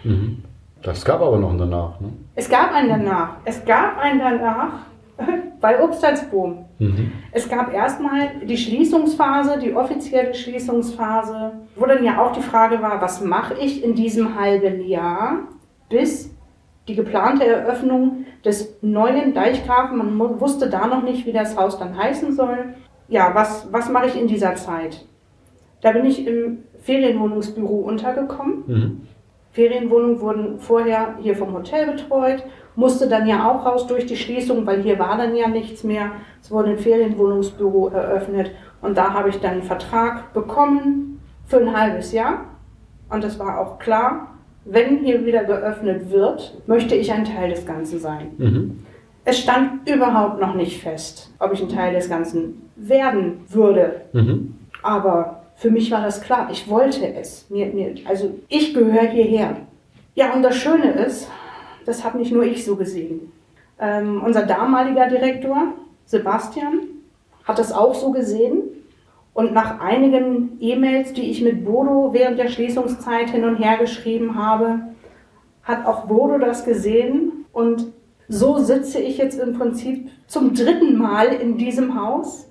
Mhm. 0.04 0.44
Das 0.82 1.04
gab 1.04 1.20
aber 1.20 1.38
noch 1.38 1.50
einen 1.50 1.58
danach. 1.58 2.00
Ne? 2.00 2.12
Es 2.35 2.49
gab 2.49 2.73
einen 2.73 2.88
danach. 2.88 3.37
Es 3.44 3.64
gab 3.64 3.99
einen 3.99 4.20
danach 4.20 4.73
bei 5.61 5.82
Obst 5.82 6.04
als 6.04 6.28
Boom. 6.30 6.64
Mhm. 6.78 7.12
Es 7.32 7.49
gab 7.49 7.73
erstmal 7.73 8.30
die 8.47 8.56
Schließungsphase, 8.56 9.58
die 9.58 9.75
offizielle 9.75 10.35
Schließungsphase, 10.35 11.52
wo 11.75 11.87
dann 11.87 12.04
ja 12.04 12.23
auch 12.23 12.32
die 12.32 12.42
Frage 12.42 12.80
war, 12.80 13.00
was 13.00 13.20
mache 13.23 13.54
ich 13.54 13.82
in 13.82 13.94
diesem 13.94 14.38
halben 14.38 14.87
Jahr, 14.87 15.40
bis 15.88 16.35
die 16.87 16.94
geplante 16.94 17.44
Eröffnung 17.44 18.25
des 18.44 18.78
neuen 18.80 19.35
Deichgrafen. 19.35 20.16
Man 20.16 20.40
wusste 20.40 20.70
da 20.70 20.87
noch 20.87 21.02
nicht, 21.02 21.26
wie 21.26 21.32
das 21.32 21.56
Haus 21.56 21.78
dann 21.78 21.97
heißen 21.97 22.35
soll. 22.35 22.75
Ja, 23.08 23.35
was, 23.35 23.68
was 23.73 23.90
mache 23.90 24.06
ich 24.06 24.20
in 24.20 24.28
dieser 24.28 24.54
Zeit? 24.54 25.04
Da 25.80 25.92
bin 25.92 26.06
ich 26.06 26.26
im 26.26 26.64
Ferienwohnungsbüro 26.80 27.80
untergekommen. 27.80 28.64
Mhm. 28.66 29.00
Ferienwohnungen 29.52 30.20
wurden 30.20 30.58
vorher 30.58 31.14
hier 31.20 31.36
vom 31.36 31.52
Hotel 31.52 31.86
betreut, 31.86 32.44
musste 32.76 33.08
dann 33.08 33.26
ja 33.26 33.50
auch 33.50 33.66
raus 33.66 33.86
durch 33.86 34.06
die 34.06 34.16
Schließung, 34.16 34.64
weil 34.66 34.82
hier 34.82 34.98
war 34.98 35.16
dann 35.16 35.34
ja 35.34 35.48
nichts 35.48 35.82
mehr. 35.82 36.12
Es 36.40 36.50
wurde 36.50 36.70
ein 36.70 36.78
Ferienwohnungsbüro 36.78 37.88
eröffnet 37.88 38.52
und 38.80 38.96
da 38.96 39.12
habe 39.12 39.30
ich 39.30 39.40
dann 39.40 39.52
einen 39.52 39.62
Vertrag 39.62 40.32
bekommen 40.32 41.20
für 41.46 41.58
ein 41.58 41.76
halbes 41.76 42.12
Jahr. 42.12 42.44
Und 43.10 43.24
es 43.24 43.38
war 43.38 43.58
auch 43.58 43.78
klar, 43.78 44.34
wenn 44.64 44.98
hier 44.98 45.24
wieder 45.24 45.44
geöffnet 45.44 46.10
wird, 46.10 46.60
möchte 46.66 46.94
ich 46.94 47.10
ein 47.12 47.24
Teil 47.24 47.50
des 47.50 47.66
Ganzen 47.66 47.98
sein. 47.98 48.28
Mhm. 48.36 48.84
Es 49.24 49.38
stand 49.40 49.88
überhaupt 49.88 50.40
noch 50.40 50.54
nicht 50.54 50.82
fest, 50.82 51.34
ob 51.38 51.52
ich 51.52 51.60
ein 51.62 51.68
Teil 51.68 51.94
des 51.94 52.08
Ganzen 52.08 52.70
werden 52.76 53.40
würde. 53.48 54.02
Mhm. 54.12 54.54
Aber 54.82 55.38
für 55.58 55.72
mich 55.72 55.90
war 55.90 56.02
das 56.02 56.20
klar. 56.20 56.48
Ich 56.52 56.70
wollte 56.70 57.14
es. 57.14 57.50
Mir, 57.50 57.66
mir, 57.66 57.96
also 58.04 58.38
ich 58.48 58.72
gehöre 58.72 59.08
hierher. 59.08 59.56
Ja, 60.14 60.32
und 60.32 60.42
das 60.42 60.56
Schöne 60.56 60.92
ist, 60.92 61.28
das 61.84 62.04
habe 62.04 62.18
nicht 62.18 62.32
nur 62.32 62.44
ich 62.44 62.64
so 62.64 62.76
gesehen. 62.76 63.32
Ähm, 63.80 64.22
unser 64.24 64.46
damaliger 64.46 65.08
Direktor, 65.08 65.72
Sebastian, 66.06 66.80
hat 67.42 67.58
das 67.58 67.72
auch 67.72 67.94
so 67.94 68.12
gesehen. 68.12 68.62
Und 69.34 69.52
nach 69.52 69.80
einigen 69.80 70.58
E-Mails, 70.60 71.12
die 71.12 71.28
ich 71.28 71.42
mit 71.42 71.64
Bodo 71.64 72.12
während 72.12 72.38
der 72.38 72.48
Schließungszeit 72.48 73.30
hin 73.30 73.44
und 73.44 73.56
her 73.56 73.78
geschrieben 73.78 74.36
habe, 74.36 74.80
hat 75.64 75.86
auch 75.86 76.06
Bodo 76.06 76.38
das 76.38 76.64
gesehen. 76.64 77.46
Und 77.52 77.86
so 78.28 78.58
sitze 78.58 79.00
ich 79.00 79.18
jetzt 79.18 79.40
im 79.40 79.58
Prinzip 79.58 80.08
zum 80.28 80.54
dritten 80.54 80.96
Mal 80.96 81.28
in 81.28 81.58
diesem 81.58 82.00
Haus, 82.00 82.48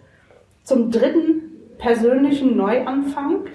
zum 0.63 0.91
dritten 0.91 1.36
persönlichen 1.77 2.57
Neuanfang. 2.57 3.45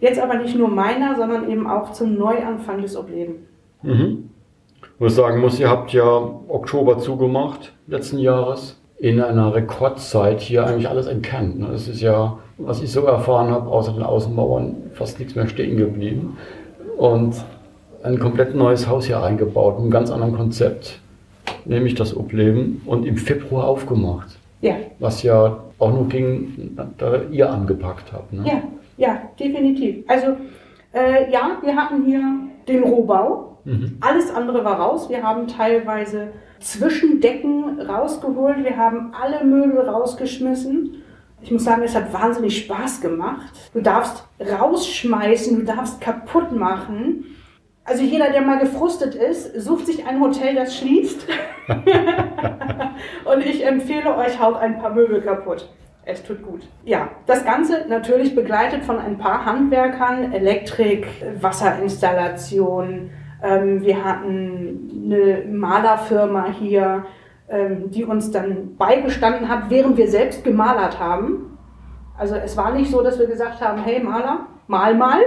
Jetzt 0.00 0.20
aber 0.20 0.34
nicht 0.34 0.56
nur 0.56 0.68
meiner, 0.68 1.16
sondern 1.16 1.50
eben 1.50 1.66
auch 1.66 1.92
zum 1.92 2.16
Neuanfang 2.18 2.82
des 2.82 2.96
Obleben. 2.96 3.46
Mhm. 3.82 4.30
Ich 4.82 5.00
muss 5.00 5.16
sagen 5.16 5.40
muss, 5.40 5.58
ihr 5.58 5.68
habt 5.68 5.92
ja 5.92 6.04
Oktober 6.48 6.98
zugemacht 6.98 7.72
letzten 7.86 8.18
Jahres. 8.18 8.80
In 8.98 9.20
einer 9.20 9.54
Rekordzeit 9.54 10.40
hier 10.40 10.66
eigentlich 10.66 10.88
alles 10.88 11.06
entkernt. 11.06 11.58
Ne? 11.58 11.68
Das 11.70 11.86
ist 11.86 12.00
ja, 12.00 12.38
was 12.56 12.82
ich 12.82 12.90
so 12.90 13.02
erfahren 13.02 13.50
habe, 13.50 13.68
außer 13.68 13.92
den 13.92 14.02
Außenmauern 14.02 14.74
fast 14.94 15.18
nichts 15.18 15.34
mehr 15.34 15.48
stehen 15.48 15.76
geblieben. 15.76 16.38
Und 16.96 17.34
ein 18.02 18.18
komplett 18.18 18.54
neues 18.54 18.88
Haus 18.88 19.04
hier 19.06 19.22
eingebaut, 19.22 19.74
mit 19.74 19.82
einem 19.82 19.90
ganz 19.90 20.10
anderen 20.10 20.34
Konzept, 20.34 21.00
nämlich 21.66 21.94
das 21.94 22.16
Obleben, 22.16 22.80
und 22.86 23.04
im 23.04 23.18
Februar 23.18 23.64
aufgemacht. 23.66 24.38
Ja. 24.62 24.76
Was 24.98 25.22
ja 25.22 25.58
auch 25.78 25.92
nur 25.92 26.08
ging, 26.08 26.76
da 26.98 27.22
ihr 27.30 27.50
angepackt 27.50 28.12
habt. 28.12 28.32
Ne? 28.32 28.44
Ja, 28.46 28.62
ja, 28.96 29.22
definitiv. 29.38 30.04
Also 30.08 30.36
äh, 30.92 31.30
ja, 31.30 31.58
wir 31.62 31.76
hatten 31.76 32.04
hier 32.04 32.22
den 32.66 32.82
Rohbau. 32.82 33.58
Mhm. 33.64 33.98
Alles 34.00 34.34
andere 34.34 34.64
war 34.64 34.80
raus. 34.80 35.08
Wir 35.10 35.22
haben 35.22 35.46
teilweise 35.48 36.28
Zwischendecken 36.60 37.80
rausgeholt. 37.80 38.64
Wir 38.64 38.76
haben 38.76 39.12
alle 39.12 39.44
Möbel 39.44 39.80
rausgeschmissen. 39.80 41.02
Ich 41.42 41.50
muss 41.50 41.64
sagen, 41.64 41.82
es 41.82 41.94
hat 41.94 42.12
wahnsinnig 42.12 42.58
Spaß 42.64 43.00
gemacht. 43.02 43.52
Du 43.74 43.80
darfst 43.80 44.24
rausschmeißen, 44.40 45.58
du 45.58 45.64
darfst 45.64 46.00
kaputt 46.00 46.52
machen. 46.52 47.26
Also 47.84 48.02
jeder, 48.02 48.30
der 48.30 48.40
mal 48.42 48.58
gefrustet 48.58 49.14
ist, 49.14 49.54
sucht 49.60 49.86
sich 49.86 50.06
ein 50.06 50.20
Hotel, 50.20 50.54
das 50.54 50.76
schließt. 50.76 51.26
und 53.24 53.44
ich 53.44 53.66
empfehle 53.66 54.16
euch, 54.16 54.40
haut 54.40 54.56
ein 54.56 54.78
paar 54.78 54.90
Möbel 54.90 55.20
kaputt. 55.20 55.68
Es 56.04 56.22
tut 56.22 56.42
gut. 56.42 56.62
Ja, 56.84 57.08
das 57.26 57.44
Ganze 57.44 57.86
natürlich 57.88 58.36
begleitet 58.36 58.84
von 58.84 58.98
ein 58.98 59.18
paar 59.18 59.44
Handwerkern, 59.44 60.32
Elektrik, 60.32 61.08
Wasserinstallation. 61.40 63.10
Ähm, 63.42 63.82
wir 63.82 64.04
hatten 64.04 64.88
eine 65.04 65.44
Malerfirma 65.50 66.46
hier, 66.60 67.06
ähm, 67.48 67.90
die 67.90 68.04
uns 68.04 68.30
dann 68.30 68.76
beigestanden 68.76 69.48
hat, 69.48 69.68
während 69.68 69.96
wir 69.96 70.08
selbst 70.08 70.44
gemalert 70.44 71.00
haben. 71.00 71.58
Also 72.16 72.36
es 72.36 72.56
war 72.56 72.72
nicht 72.72 72.90
so, 72.90 73.02
dass 73.02 73.18
wir 73.18 73.26
gesagt 73.26 73.60
haben, 73.60 73.82
hey 73.82 74.00
Maler, 74.00 74.46
mal 74.68 74.94
mal, 74.94 75.20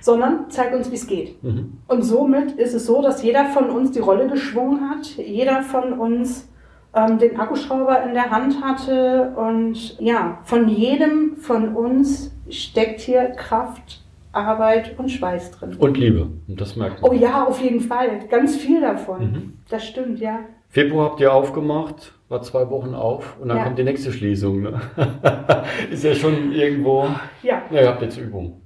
sondern 0.00 0.50
zeig 0.50 0.74
uns, 0.74 0.90
wie 0.90 0.96
es 0.96 1.06
geht. 1.06 1.42
Mhm. 1.42 1.78
Und 1.86 2.02
somit 2.02 2.52
ist 2.52 2.74
es 2.74 2.86
so, 2.86 3.02
dass 3.02 3.22
jeder 3.22 3.46
von 3.46 3.70
uns 3.70 3.92
die 3.92 4.00
Rolle 4.00 4.28
geschwungen 4.28 4.90
hat, 4.90 5.06
jeder 5.16 5.62
von 5.62 5.94
uns 5.94 6.48
ähm, 6.94 7.18
den 7.18 7.38
Akkuschrauber 7.38 8.02
in 8.04 8.14
der 8.14 8.30
Hand 8.30 8.62
hatte 8.62 9.32
und 9.36 9.98
ja, 10.00 10.38
von 10.44 10.68
jedem 10.68 11.36
von 11.36 11.74
uns 11.74 12.32
steckt 12.48 13.00
hier 13.00 13.30
Kraft, 13.30 14.02
Arbeit 14.32 14.98
und 14.98 15.10
Schweiß 15.10 15.52
drin. 15.52 15.76
Und 15.78 15.98
Liebe, 15.98 16.28
und 16.46 16.60
das 16.60 16.76
merkt 16.76 17.02
man. 17.02 17.10
Oh 17.10 17.14
ja, 17.14 17.44
auf 17.44 17.60
jeden 17.60 17.80
Fall, 17.80 18.20
ganz 18.30 18.56
viel 18.56 18.80
davon. 18.80 19.20
Mhm. 19.20 19.52
Das 19.68 19.86
stimmt, 19.86 20.20
ja. 20.20 20.40
Februar 20.70 21.10
habt 21.10 21.20
ihr 21.20 21.32
aufgemacht, 21.32 22.12
war 22.28 22.42
zwei 22.42 22.68
Wochen 22.68 22.94
auf 22.94 23.38
und 23.40 23.48
dann 23.48 23.58
ja. 23.58 23.64
kommt 23.64 23.78
die 23.78 23.84
nächste 23.84 24.12
Schließung. 24.12 24.62
Ne? 24.62 24.80
ist 25.90 26.04
ja 26.04 26.14
schon 26.14 26.52
irgendwo. 26.52 27.06
Ja. 27.42 27.62
Na, 27.70 27.80
ihr 27.80 27.88
habt 27.88 28.02
jetzt 28.02 28.18
Übung. 28.18 28.60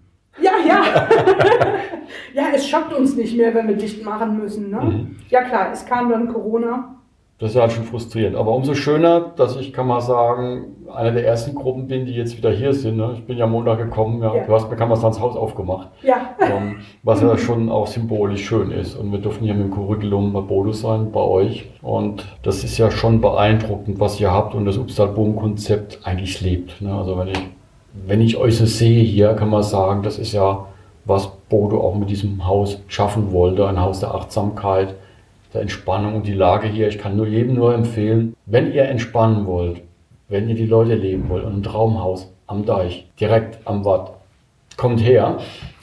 Ja, 0.67 0.83
ja. 0.85 1.09
ja, 2.35 2.43
es 2.55 2.69
schockt 2.69 2.93
uns 2.93 3.17
nicht 3.17 3.37
mehr, 3.37 3.55
wenn 3.55 3.69
wir 3.69 3.77
dicht 3.77 4.05
machen 4.05 4.39
müssen. 4.39 4.71
Ne? 4.71 4.81
Mhm. 4.81 5.17
Ja 5.29 5.43
klar, 5.43 5.71
es 5.73 5.85
kam 5.85 6.11
dann 6.11 6.33
Corona. 6.33 6.97
Das 7.43 7.57
ist 7.57 7.61
halt 7.61 7.73
schon 7.73 7.83
frustrierend. 7.83 8.37
Aber 8.37 8.55
umso 8.55 8.73
schöner, 8.73 9.33
dass 9.35 9.57
ich, 9.57 9.73
kann 9.73 9.89
mal 9.89 10.01
sagen, 10.01 10.77
einer 10.95 11.11
der 11.11 11.27
ersten 11.27 11.57
Gruppen 11.57 11.89
bin, 11.89 12.07
die 12.07 12.13
jetzt 12.13 12.37
wieder 12.37 12.53
hier 12.53 12.73
sind. 12.73 12.99
Ne? 12.99 13.15
Ich 13.15 13.27
bin 13.27 13.37
ja 13.37 13.49
Montag 13.49 13.79
gekommen, 13.79 14.23
ja, 14.23 14.33
ja. 14.33 14.45
du 14.45 14.53
hast 14.55 14.71
mir 14.71 14.77
das 14.77 15.21
Haus 15.21 15.37
aufgemacht. 15.37 15.89
Ja. 16.03 16.37
Um, 16.39 16.77
was 17.03 17.21
ja 17.21 17.37
schon 17.39 17.69
auch 17.69 17.89
symbolisch 17.89 18.47
schön 18.47 18.71
ist. 18.71 18.95
Und 18.95 19.11
wir 19.11 19.19
dürfen 19.19 19.43
hier 19.43 19.55
mit 19.55 19.65
dem 19.65 19.71
Curriculum 19.73 20.33
bei 20.33 20.41
Bodo 20.41 20.71
sein, 20.71 21.11
bei 21.11 21.21
euch. 21.21 21.69
Und 21.83 22.25
das 22.45 22.63
ist 22.63 22.79
ja 22.79 22.93
schon 22.93 23.21
beeindruckend, 23.21 23.99
was 23.99 24.21
ihr 24.21 24.31
habt 24.31 24.55
und 24.55 24.65
das 24.65 24.79
Upstal-Boom-Konzept 24.79 25.99
eigentlich 26.05 26.41
lebt. 26.43 26.81
Ne? 26.81 26.95
Also 26.95 27.19
wenn 27.19 27.27
ich 27.27 27.41
wenn 27.93 28.21
ich 28.21 28.37
euch 28.37 28.57
so 28.57 28.67
sehe 28.67 29.03
hier, 29.03 29.35
kann 29.35 29.51
man 29.51 29.63
sagen, 29.63 30.03
das 30.03 30.19
ist 30.19 30.33
ja, 30.33 30.67
was 31.05 31.31
Bodo 31.49 31.81
auch 31.81 31.95
mit 31.95 32.11
diesem 32.11 32.47
Haus 32.47 32.79
schaffen 32.89 33.33
wollte, 33.33 33.67
ein 33.67 33.81
Haus 33.81 34.01
der 34.01 34.15
Achtsamkeit, 34.15 34.95
der 35.53 35.63
Entspannung 35.63 36.15
und 36.15 36.27
die 36.27 36.35
Lage 36.35 36.69
hier. 36.69 36.89
Ich 36.89 36.99
kann 36.99 37.17
nur 37.17 37.27
jedem 37.27 37.55
nur 37.55 37.75
empfehlen, 37.75 38.35
wenn 38.47 38.73
ihr 38.73 38.85
entspannen 38.85 39.47
wollt, 39.47 39.83
wenn 40.29 40.49
ihr 40.49 40.55
die 40.55 40.67
Leute 40.67 40.95
leben 40.95 41.29
wollt 41.29 41.45
und 41.45 41.59
ein 41.59 41.63
Traumhaus 41.63 42.31
am 42.47 42.65
Deich, 42.65 43.07
direkt 43.21 43.59
am 43.67 43.85
Watt, 43.85 44.13
kommt 44.77 45.03
her. 45.03 45.39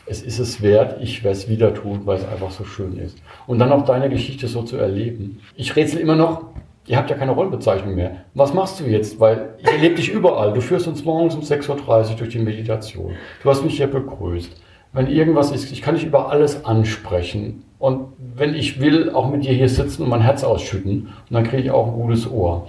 Es 0.06 0.24
ist 0.24 0.40
es 0.40 0.64
wert, 0.64 1.00
ich 1.04 1.24
werde 1.24 1.38
es 1.38 1.50
wieder 1.50 1.72
tun, 1.74 2.02
weil 2.06 2.18
es 2.18 2.28
einfach 2.28 2.50
so 2.50 2.64
schön 2.64 2.98
ist. 2.98 3.20
Und 3.46 3.60
dann 3.60 3.72
auch 3.72 3.86
deine 3.86 4.10
Geschichte 4.10 4.48
so 4.48 4.64
zu 4.64 4.78
erleben. 4.78 5.40
Ich 5.56 5.76
rätsel 5.76 6.00
immer 6.00 6.16
noch, 6.16 6.46
ihr 6.90 6.98
habt 6.98 7.10
ja 7.10 7.16
keine 7.16 7.32
Rollbezeichnung 7.32 7.94
mehr. 7.94 8.26
Was 8.34 8.54
machst 8.54 8.80
du 8.80 8.86
jetzt? 8.86 9.20
Weil 9.20 9.54
ich 9.60 9.68
erlebe 9.68 9.96
dich 9.96 10.10
überall. 10.12 10.54
Du 10.54 10.60
führst 10.60 10.88
uns 10.88 11.06
morgens 11.06 11.36
um 11.36 11.42
6.30 11.42 11.70
Uhr 12.10 12.16
durch 12.18 12.30
die 12.32 12.40
Meditation. 12.40 13.14
Du 13.44 13.50
hast 13.50 13.64
mich 13.64 13.78
hier 13.78 13.88
begrüßt. 13.88 14.52
Wenn 14.92 15.06
irgendwas 15.06 15.52
ist, 15.52 15.72
ich 15.72 15.84
kann 15.84 15.94
dich 15.94 16.04
über 16.04 16.32
alles 16.32 16.66
ansprechen. 16.66 17.64
Und 17.78 18.08
wenn 18.18 18.56
ich 18.56 18.82
will, 18.82 19.12
auch 19.12 19.30
mit 19.30 19.46
dir 19.46 19.54
hier 19.54 19.70
sitzen 19.70 20.02
und 20.02 20.10
mein 20.10 20.22
Herz 20.22 20.44
ausschütten. 20.44 21.10
Und 21.30 21.34
dann 21.34 21.44
kriege 21.44 21.62
ich 21.62 21.72
auch 21.72 21.88
ein 21.88 21.94
gutes 21.94 22.30
Ohr. 22.30 22.68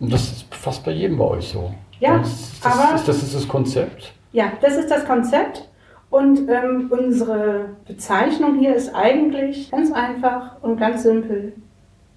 Und 0.00 0.10
das 0.10 0.22
ist 0.22 0.54
fast 0.54 0.82
bei 0.86 0.92
jedem 0.92 1.18
bei 1.18 1.26
euch 1.26 1.48
so. 1.48 1.74
Ja, 2.00 2.18
das, 2.18 2.58
das, 2.62 2.72
aber... 2.72 2.94
Ist, 2.94 3.06
das 3.06 3.22
ist 3.22 3.34
das 3.34 3.46
Konzept. 3.46 4.14
Ja, 4.32 4.52
das 4.62 4.78
ist 4.78 4.90
das 4.90 5.04
Konzept. 5.04 5.68
Und 6.08 6.48
ähm, 6.48 6.90
unsere 6.90 7.66
Bezeichnung 7.86 8.58
hier 8.58 8.74
ist 8.74 8.94
eigentlich 8.94 9.70
ganz 9.70 9.92
einfach 9.92 10.62
und 10.62 10.80
ganz 10.80 11.02
simpel. 11.02 11.52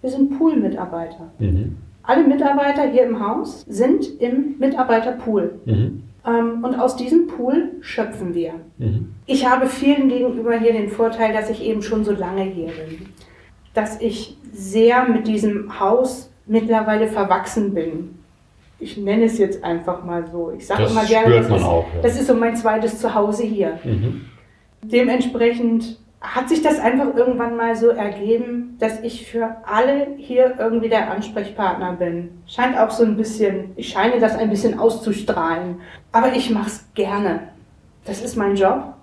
Wir 0.02 0.10
sind 0.10 0.38
Pool-Mitarbeiter. 0.38 1.32
Mhm. 1.40 1.78
Alle 2.04 2.24
Mitarbeiter 2.24 2.90
hier 2.90 3.04
im 3.04 3.26
Haus 3.26 3.64
sind 3.68 4.20
im 4.20 4.58
Mitarbeiterpool. 4.58 5.60
Mhm. 5.66 6.04
Ähm, 6.26 6.64
und 6.64 6.76
aus 6.80 6.96
diesem 6.96 7.28
Pool 7.28 7.74
schöpfen 7.82 8.34
wir. 8.34 8.54
Mhm. 8.78 9.14
Ich 9.26 9.48
habe 9.48 9.68
vielen 9.68 10.10
gegenüber 10.10 10.58
hier 10.58 10.74
den 10.74 10.90
Vorteil, 10.90 11.34
dass 11.34 11.50
ich 11.50 11.64
eben 11.64 11.82
schon 11.82 12.04
so 12.04 12.12
lange 12.12 12.44
hier 12.44 12.68
bin. 12.68 13.08
Dass 13.74 14.02
ich 14.02 14.38
sehr 14.52 15.08
mit 15.08 15.28
diesem 15.28 15.80
Haus 15.80 16.32
mittlerweile 16.46 17.08
verwachsen 17.08 17.74
bin. 17.74 18.16
Ich 18.80 18.98
nenne 18.98 19.26
es 19.26 19.38
jetzt 19.38 19.64
einfach 19.64 20.04
mal 20.04 20.26
so. 20.32 20.52
Ich 20.58 20.66
sage 20.66 20.86
immer 20.86 21.06
gerne, 21.06 21.36
das, 21.36 21.46
ist, 21.46 21.64
auch, 21.64 21.86
ja. 21.96 22.02
das 22.02 22.20
ist 22.20 22.28
so 22.28 22.34
mein 22.34 22.56
zweites 22.56 23.00
Zuhause 23.00 23.44
hier. 23.44 23.80
Mhm. 23.84 24.22
Dementsprechend 24.84 26.00
hat 26.22 26.50
sich 26.50 26.62
das 26.62 26.80
einfach 26.80 27.16
irgendwann 27.16 27.58
mal 27.58 27.76
so 27.76 27.90
ergeben, 27.90 28.78
dass 28.80 29.00
ich 29.02 29.28
für 29.30 29.58
alle 29.66 30.08
hier 30.18 30.56
irgendwie 30.60 30.88
der 30.88 31.10
Ansprechpartner 31.12 31.94
bin. 31.94 32.44
Scheint 32.46 32.78
auch 32.78 32.92
so 32.92 33.04
ein 33.04 33.18
bisschen, 33.18 33.72
ich 33.76 33.90
scheine 33.90 34.20
das 34.20 34.36
ein 34.36 34.52
bisschen 34.52 34.78
auszustrahlen. 34.78 35.82
Aber 36.12 36.34
ich 36.34 36.52
mache 36.52 36.68
es 36.68 36.86
gerne. 36.94 37.50
Das 38.06 38.22
ist 38.22 38.38
mein 38.38 38.56
Job. 38.56 38.94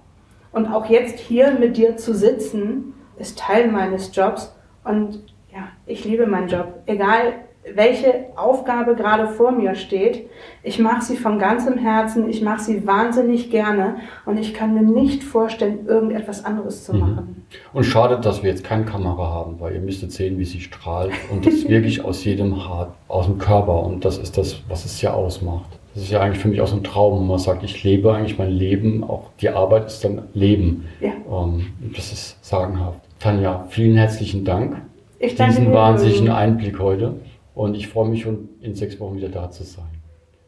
Und 0.52 0.68
auch 0.68 0.86
jetzt 0.86 1.18
hier 1.18 1.52
mit 1.52 1.76
dir 1.76 1.96
zu 1.96 2.14
sitzen, 2.14 2.94
ist 3.18 3.38
Teil 3.38 3.68
meines 3.68 4.14
Jobs. 4.14 4.54
Und 4.84 5.24
ja, 5.52 5.68
ich 5.86 6.04
liebe 6.04 6.26
meinen 6.26 6.48
Job. 6.48 6.82
Egal 6.86 7.34
welche 7.74 8.26
Aufgabe 8.36 8.94
gerade 8.94 9.28
vor 9.28 9.52
mir 9.52 9.74
steht, 9.74 10.28
ich 10.62 10.78
mache 10.78 11.02
sie 11.04 11.16
von 11.16 11.38
ganzem 11.38 11.78
Herzen, 11.78 12.28
ich 12.28 12.42
mache 12.42 12.62
sie 12.62 12.86
wahnsinnig 12.86 13.50
gerne 13.50 13.96
und 14.26 14.38
ich 14.38 14.54
kann 14.54 14.74
mir 14.74 14.82
nicht 14.82 15.24
vorstellen, 15.24 15.86
irgendetwas 15.86 16.44
anderes 16.44 16.84
zu 16.84 16.94
machen. 16.94 17.46
Und 17.72 17.84
schade, 17.84 18.18
dass 18.20 18.42
wir 18.42 18.50
jetzt 18.50 18.64
keine 18.64 18.84
Kamera 18.84 19.28
haben, 19.28 19.60
weil 19.60 19.74
ihr 19.74 19.80
müsstet 19.80 20.12
sehen, 20.12 20.38
wie 20.38 20.44
sie 20.44 20.60
strahlt 20.60 21.12
und 21.30 21.46
das 21.46 21.64
wirklich 21.68 22.04
aus 22.04 22.24
jedem 22.24 22.68
Haar, 22.68 22.94
aus 23.08 23.26
dem 23.26 23.38
Körper 23.38 23.82
und 23.84 24.04
das 24.04 24.18
ist 24.18 24.36
das, 24.36 24.62
was 24.68 24.84
es 24.84 25.00
ja 25.00 25.12
ausmacht. 25.12 25.78
Das 25.94 26.04
ist 26.04 26.12
ja 26.12 26.20
eigentlich 26.20 26.38
für 26.38 26.48
mich 26.48 26.60
auch 26.60 26.68
so 26.68 26.76
ein 26.76 26.84
Traum. 26.84 27.26
Man 27.26 27.38
sagt, 27.38 27.64
ich 27.64 27.82
lebe 27.82 28.14
eigentlich 28.14 28.38
mein 28.38 28.50
Leben, 28.50 29.02
auch 29.02 29.30
die 29.40 29.48
Arbeit 29.48 29.86
ist 29.86 30.04
dann 30.04 30.22
Leben. 30.32 30.84
Ja. 31.00 31.10
Ähm, 31.28 31.66
das 31.96 32.12
ist 32.12 32.44
sagenhaft. 32.44 33.00
Tanja, 33.18 33.66
vielen 33.70 33.96
herzlichen 33.96 34.44
Dank. 34.44 34.80
Ich 35.18 35.34
danke 35.34 35.56
Diesen 35.56 35.72
wahnsinnigen 35.72 36.30
Einblick 36.30 36.78
heute. 36.78 37.14
Und 37.58 37.74
ich 37.74 37.88
freue 37.88 38.08
mich 38.08 38.22
schon 38.22 38.50
in 38.60 38.76
sechs 38.76 39.00
Wochen 39.00 39.16
wieder 39.16 39.30
da 39.30 39.50
zu 39.50 39.64
sein. 39.64 39.88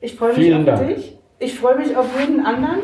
Ich 0.00 0.14
freue 0.14 0.28
mich 0.28 0.44
Vielen 0.44 0.60
auf 0.60 0.78
Dank. 0.78 0.94
dich. 0.94 1.18
Ich 1.40 1.58
freue 1.58 1.76
mich 1.76 1.96
auf 1.96 2.06
jeden 2.20 2.46
anderen. 2.46 2.78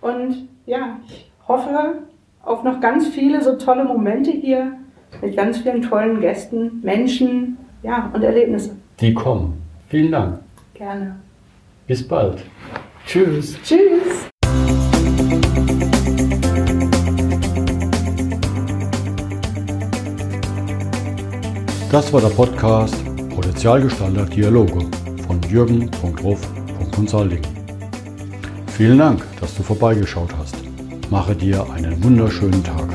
Und 0.00 0.48
ja, 0.66 0.98
ich 1.06 1.30
hoffe 1.46 2.00
auf 2.42 2.64
noch 2.64 2.80
ganz 2.80 3.06
viele 3.06 3.40
so 3.40 3.56
tolle 3.56 3.84
Momente 3.84 4.32
hier 4.32 4.72
mit 5.20 5.36
ganz 5.36 5.58
vielen 5.58 5.80
tollen 5.80 6.20
Gästen, 6.20 6.80
Menschen, 6.82 7.56
ja, 7.84 8.10
und 8.12 8.24
Erlebnisse. 8.24 8.74
Die 8.98 9.14
kommen. 9.14 9.62
Vielen 9.88 10.10
Dank. 10.10 10.40
Gerne. 10.74 11.20
Bis 11.86 12.08
bald. 12.08 12.42
Tschüss. 13.06 13.56
Tschüss. 13.62 14.28
Das 21.92 22.12
war 22.12 22.20
der 22.20 22.28
Podcast 22.30 23.11
Potenzialgestalter 23.62 24.24
Dialoge 24.24 24.80
von 25.24 25.40
jürgen.ruf.consulting. 25.48 27.42
Vielen 28.76 28.98
Dank, 28.98 29.24
dass 29.38 29.54
du 29.54 29.62
vorbeigeschaut 29.62 30.30
hast. 30.36 30.56
Mache 31.10 31.36
dir 31.36 31.64
einen 31.70 32.02
wunderschönen 32.02 32.64
Tag. 32.64 32.91